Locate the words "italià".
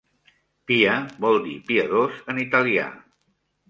2.49-2.93